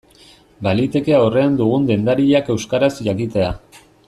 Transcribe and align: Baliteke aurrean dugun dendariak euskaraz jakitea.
Baliteke 0.67 1.13
aurrean 1.17 1.59
dugun 1.61 1.87
dendariak 1.91 2.53
euskaraz 2.57 2.93
jakitea. 3.11 3.55